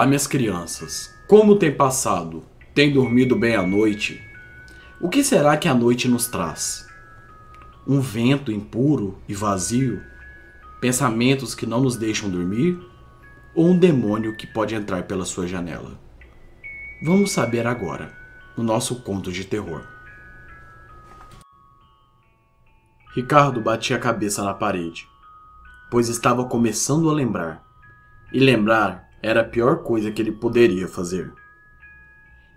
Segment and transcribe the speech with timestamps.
[0.00, 1.14] Olá, minhas crianças.
[1.28, 2.42] Como tem passado?
[2.74, 4.18] Tem dormido bem à noite?
[4.98, 6.88] O que será que a noite nos traz?
[7.86, 10.02] Um vento impuro e vazio?
[10.80, 12.80] Pensamentos que não nos deixam dormir?
[13.54, 16.00] Ou um demônio que pode entrar pela sua janela?
[17.02, 18.10] Vamos saber agora,
[18.56, 19.86] no nosso conto de terror.
[23.14, 25.06] Ricardo batia a cabeça na parede,
[25.90, 27.62] pois estava começando a lembrar.
[28.32, 31.30] E lembrar era a pior coisa que ele poderia fazer.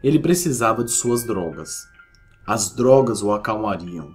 [0.01, 1.87] Ele precisava de suas drogas.
[2.47, 4.13] As drogas o acalmariam,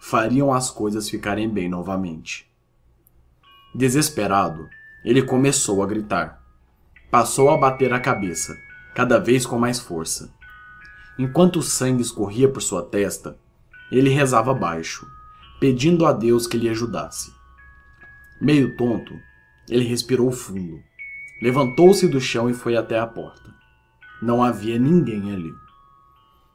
[0.00, 2.50] fariam as coisas ficarem bem novamente.
[3.74, 4.68] Desesperado,
[5.04, 6.42] ele começou a gritar.
[7.10, 8.56] Passou a bater a cabeça,
[8.94, 10.32] cada vez com mais força.
[11.18, 13.38] Enquanto o sangue escorria por sua testa,
[13.90, 15.06] ele rezava baixo,
[15.60, 17.32] pedindo a Deus que lhe ajudasse.
[18.40, 19.14] Meio tonto,
[19.68, 20.82] ele respirou fundo
[21.40, 23.54] Levantou-se do chão e foi até a porta.
[24.22, 25.54] Não havia ninguém ali.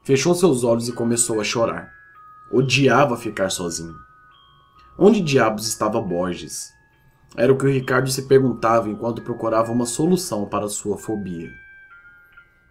[0.02, 1.92] Fechou seus olhos e começou a chorar.
[2.50, 3.94] Odiava ficar sozinho.
[4.98, 6.72] Onde diabos estava Borges?
[7.36, 11.50] Era o que o Ricardo se perguntava enquanto procurava uma solução para sua fobia.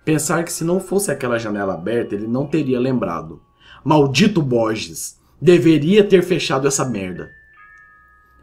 [0.04, 3.42] Pensar que se não fosse aquela janela aberta, ele não teria lembrado.
[3.84, 5.20] Maldito Borges!
[5.42, 7.32] Deveria ter fechado essa merda.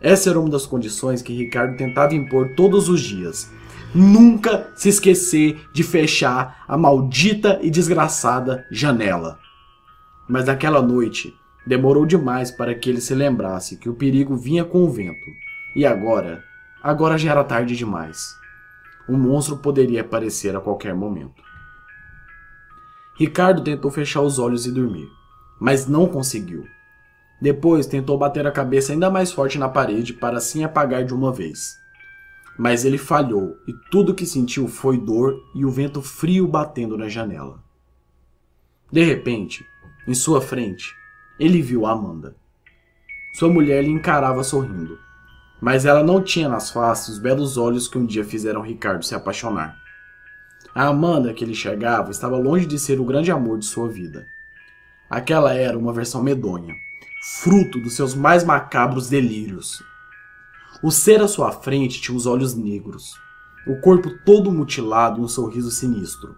[0.00, 3.50] Essa era uma das condições que Ricardo tentava impor todos os dias.
[3.94, 9.38] Nunca se esquecer de fechar a maldita e desgraçada janela.
[10.28, 11.34] Mas naquela noite,
[11.66, 15.26] demorou demais para que ele se lembrasse que o perigo vinha com o vento.
[15.74, 16.44] E agora,
[16.82, 18.36] agora já era tarde demais.
[19.08, 21.42] O monstro poderia aparecer a qualquer momento.
[23.16, 25.08] Ricardo tentou fechar os olhos e dormir,
[25.58, 26.66] mas não conseguiu.
[27.40, 31.32] Depois tentou bater a cabeça ainda mais forte na parede para assim apagar de uma
[31.32, 31.78] vez.
[32.58, 37.08] Mas ele falhou e tudo que sentiu foi dor e o vento frio batendo na
[37.08, 37.62] janela.
[38.90, 39.64] De repente,
[40.06, 40.94] em sua frente,
[41.38, 42.34] ele viu Amanda.
[43.34, 44.98] Sua mulher lhe encarava sorrindo,
[45.60, 49.14] mas ela não tinha nas faces os belos olhos que um dia fizeram Ricardo se
[49.14, 49.76] apaixonar.
[50.74, 54.26] A Amanda que ele enxergava estava longe de ser o grande amor de sua vida.
[55.10, 56.74] Aquela era uma versão medonha,
[57.40, 59.82] fruto dos seus mais macabros delírios.
[60.82, 63.14] O ser à sua frente tinha os olhos negros,
[63.66, 66.36] o corpo todo mutilado e um sorriso sinistro.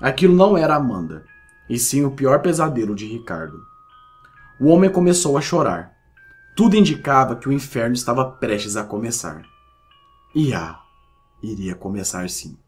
[0.00, 1.24] Aquilo não era Amanda,
[1.68, 3.64] e sim o pior pesadelo de Ricardo.
[4.60, 5.92] O homem começou a chorar.
[6.54, 9.42] Tudo indicava que o inferno estava prestes a começar.
[10.34, 10.78] E ah,
[11.42, 12.58] iria começar sim.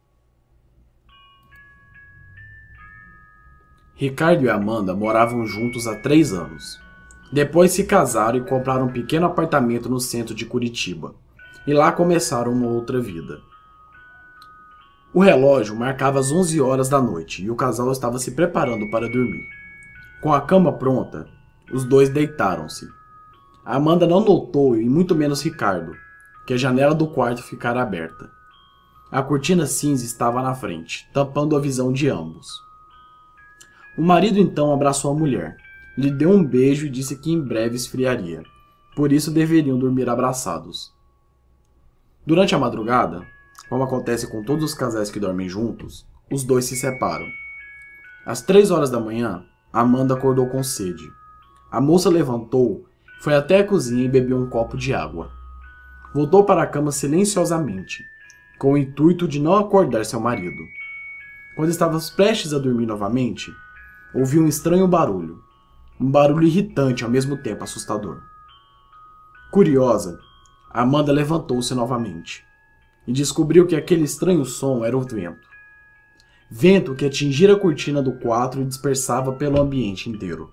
[3.94, 6.83] Ricardo e Amanda moravam juntos há três anos.
[7.32, 11.14] Depois se casaram e compraram um pequeno apartamento no centro de Curitiba.
[11.66, 13.40] E lá começaram uma outra vida.
[15.12, 19.08] O relógio marcava as 11 horas da noite e o casal estava se preparando para
[19.08, 19.44] dormir.
[20.20, 21.28] Com a cama pronta,
[21.72, 22.88] os dois deitaram-se.
[23.64, 25.96] Amanda não notou, e muito menos Ricardo,
[26.46, 28.30] que a janela do quarto ficara aberta.
[29.10, 32.48] A cortina cinza estava na frente, tampando a visão de ambos.
[33.96, 35.56] O marido então abraçou a mulher,
[35.96, 38.42] lhe deu um beijo e disse que em breve esfriaria.
[38.96, 40.92] Por isso deveriam dormir abraçados.
[42.26, 43.26] Durante a madrugada,
[43.68, 47.26] como acontece com todos os casais que dormem juntos, os dois se separam.
[48.26, 51.04] Às três horas da manhã, Amanda acordou com sede.
[51.70, 52.86] A moça levantou,
[53.20, 55.30] foi até a cozinha e bebeu um copo de água.
[56.14, 58.04] Voltou para a cama silenciosamente,
[58.58, 60.62] com o intuito de não acordar seu marido.
[61.56, 63.52] Quando estava prestes a dormir novamente,
[64.14, 65.42] ouviu um estranho barulho
[66.00, 68.20] um barulho irritante ao mesmo tempo assustador.
[69.50, 70.18] Curiosa,
[70.70, 72.44] Amanda levantou-se novamente
[73.06, 75.48] e descobriu que aquele estranho som era o vento.
[76.50, 80.52] Vento que atingira a cortina do quarto e dispersava pelo ambiente inteiro.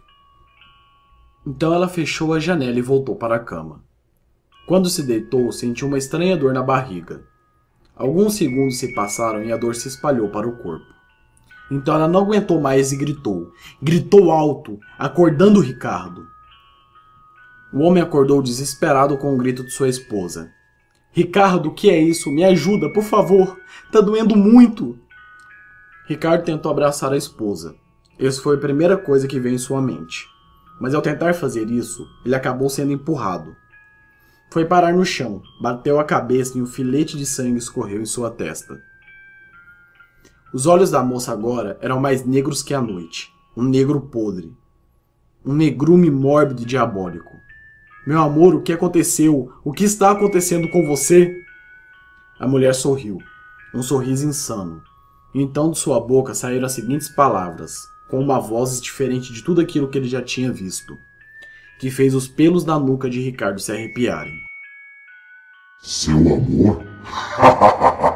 [1.45, 3.83] Então ela fechou a janela e voltou para a cama.
[4.67, 7.23] Quando se deitou, sentiu uma estranha dor na barriga.
[7.95, 11.00] Alguns segundos se passaram e a dor se espalhou para o corpo.
[11.71, 13.53] Então ela não aguentou mais e gritou.
[13.81, 16.27] Gritou alto, acordando Ricardo.
[17.73, 20.51] O homem acordou desesperado com o grito de sua esposa.
[21.13, 22.29] Ricardo, o que é isso?
[22.29, 23.57] Me ajuda, por favor.
[23.89, 24.99] Tá doendo muito.
[26.05, 27.73] Ricardo tentou abraçar a esposa.
[28.19, 30.27] Isso foi a primeira coisa que veio em sua mente.
[30.79, 33.55] Mas ao tentar fazer isso, ele acabou sendo empurrado.
[34.51, 38.29] Foi parar no chão, bateu a cabeça e um filete de sangue escorreu em sua
[38.29, 38.90] testa.
[40.53, 43.33] Os olhos da moça agora eram mais negros que a noite.
[43.55, 44.53] Um negro podre.
[45.45, 47.31] Um negrume mórbido e diabólico.
[48.05, 49.51] Meu amor, o que aconteceu?
[49.63, 51.33] O que está acontecendo com você?
[52.39, 53.17] A mulher sorriu.
[53.73, 54.81] um sorriso insano.
[55.33, 59.87] Então de sua boca saíram as seguintes palavras, com uma voz diferente de tudo aquilo
[59.87, 60.97] que ele já tinha visto,
[61.79, 64.33] que fez os pelos da nuca de Ricardo se arrepiarem.
[65.81, 66.83] Seu amor?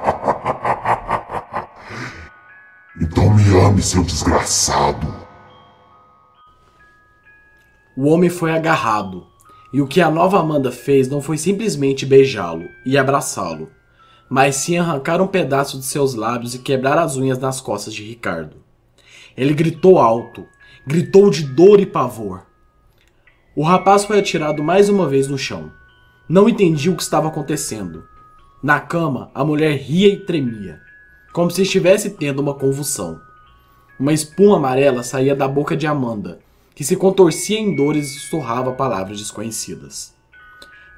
[3.66, 5.08] me ame, seu desgraçado.
[7.98, 9.26] O homem foi agarrado,
[9.74, 13.70] e o que a nova Amanda fez não foi simplesmente beijá-lo e abraçá-lo,
[14.30, 18.04] mas sim arrancar um pedaço de seus lábios e quebrar as unhas nas costas de
[18.04, 18.58] Ricardo.
[19.36, 20.46] Ele gritou alto,
[20.86, 22.46] gritou de dor e pavor.
[23.56, 25.72] O rapaz foi atirado mais uma vez no chão.
[26.28, 28.04] Não entendia o que estava acontecendo.
[28.62, 30.82] Na cama, a mulher ria e tremia,
[31.34, 33.22] como se estivesse tendo uma convulsão.
[34.00, 36.40] Uma espuma amarela saía da boca de Amanda
[36.76, 40.14] que se contorcia em dores e sussurrava palavras desconhecidas.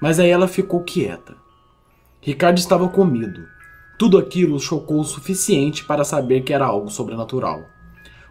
[0.01, 1.35] Mas aí ela ficou quieta.
[2.19, 3.45] Ricardo estava com medo.
[3.99, 7.65] Tudo aquilo chocou o suficiente para saber que era algo sobrenatural.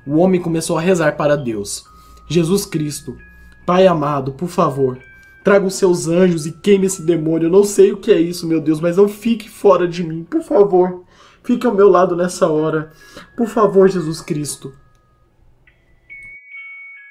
[0.04, 1.84] O homem começou a rezar para Deus.
[2.28, 3.16] Jesus Cristo,
[3.64, 4.98] Pai amado, por favor,
[5.44, 7.46] traga os seus anjos e queime esse demônio.
[7.46, 10.24] Eu não sei o que é isso, meu Deus, mas não fique fora de mim,
[10.24, 11.04] por favor.
[11.46, 12.92] Fique ao meu lado nessa hora.
[13.36, 14.74] Por favor, Jesus Cristo.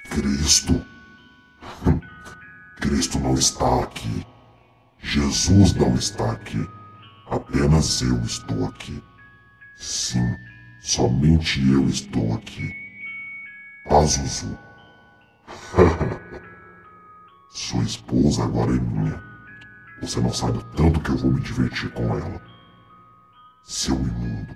[0.09, 0.85] Cristo?
[2.81, 4.27] Cristo não está aqui.
[4.99, 6.67] Jesus não está aqui.
[7.27, 9.01] Apenas eu estou aqui.
[9.77, 10.35] Sim,
[10.81, 12.75] somente eu estou aqui.
[13.87, 14.59] Pazuzu.
[17.51, 19.23] Sua esposa agora é minha.
[20.01, 22.54] Você não sabe o tanto que eu vou me divertir com ela.
[23.67, 24.55] Seu imundo.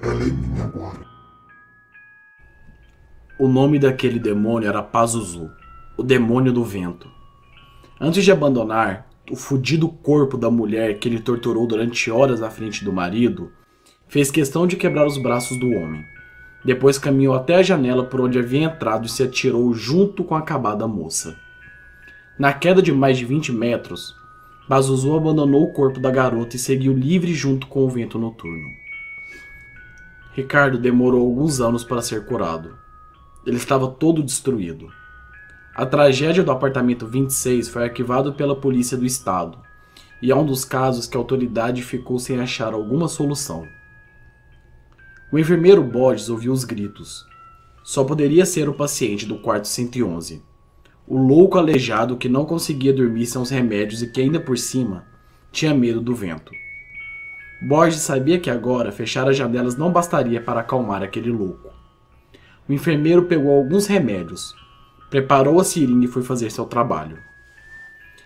[0.00, 1.04] Ela é minha agora.
[3.36, 5.50] O nome daquele demônio era Pazuzu,
[5.98, 7.10] o demônio do vento.
[8.00, 12.84] Antes de abandonar o fudido corpo da mulher que ele torturou durante horas à frente
[12.84, 13.50] do marido,
[14.06, 16.04] fez questão de quebrar os braços do homem.
[16.64, 20.38] Depois caminhou até a janela por onde havia entrado e se atirou junto com a
[20.38, 21.36] acabada moça.
[22.38, 24.21] Na queda de mais de 20 metros,
[24.68, 28.68] Pazuzu abandonou o corpo da garota e seguiu livre junto com o vento noturno.
[30.34, 32.78] Ricardo demorou alguns anos para ser curado.
[33.44, 34.88] Ele estava todo destruído.
[35.74, 39.58] A tragédia do apartamento 26 foi arquivado pela polícia do estado,
[40.22, 43.66] e é um dos casos que a autoridade ficou sem achar alguma solução.
[45.32, 47.26] O enfermeiro Bodges ouviu os gritos.
[47.82, 50.51] Só poderia ser o paciente do quarto 111.
[51.06, 55.04] O louco aleijado que não conseguia dormir sem os remédios e que ainda por cima
[55.50, 56.52] tinha medo do vento.
[57.60, 61.70] Borges sabia que agora fechar as janelas não bastaria para acalmar aquele louco.
[62.68, 64.54] O enfermeiro pegou alguns remédios,
[65.10, 67.18] preparou a seringa e foi fazer seu trabalho.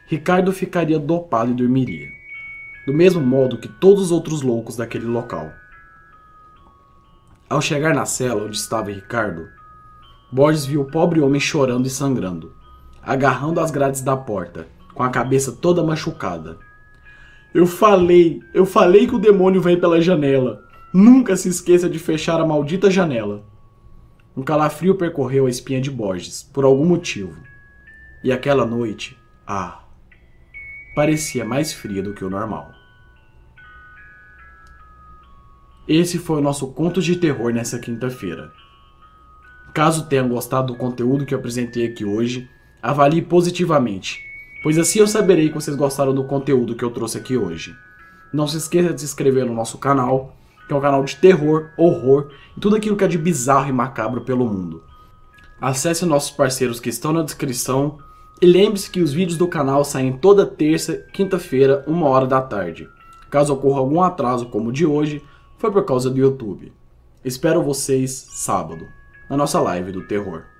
[0.07, 2.09] Ricardo ficaria dopado e dormiria,
[2.87, 5.53] do mesmo modo que todos os outros loucos daquele local.
[7.49, 9.49] Ao chegar na cela onde estava Ricardo,
[10.31, 12.56] Borges viu o pobre homem chorando e sangrando,
[13.07, 16.59] agarrando as grades da porta, com a cabeça toda machucada.
[17.55, 20.65] Eu falei, eu falei que o demônio vem pela janela.
[20.93, 23.45] Nunca se esqueça de fechar a maldita janela.
[24.37, 27.37] Um calafrio percorreu a espinha de Borges, por algum motivo.
[28.25, 29.17] E aquela noite,
[29.47, 29.85] ah,
[30.95, 32.73] parecia mais fria do que o normal.
[35.87, 38.53] Esse foi o nosso conto de terror nessa quinta-feira.
[39.73, 42.51] Caso tenham gostado do conteúdo que eu apresentei aqui hoje,
[42.83, 44.23] avalie positivamente,
[44.63, 47.75] pois assim eu saberei que vocês gostaram do conteúdo que eu trouxe aqui hoje.
[48.33, 51.71] Não se esqueça de se inscrever no nosso canal que é um canal de terror,
[51.77, 54.83] horror e tudo aquilo que é de bizarro e macabro pelo mundo.
[55.61, 57.99] Acesse nossos parceiros que estão na descrição
[58.43, 62.89] e lembre-se que os vídeos do canal saem toda terça, quinta-feira, uma hora da tarde.
[63.31, 65.23] Caso ocorra algum atraso como o de hoje,
[65.57, 66.73] foi por causa do YouTube.
[67.25, 68.87] Espero vocês sábado,
[69.31, 70.56] na nossa live do terror.